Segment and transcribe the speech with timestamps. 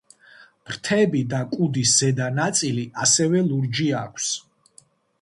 [0.69, 4.37] ფრთები და კუდის ზედა ნაწილი ასევე ლურჯი აქვს.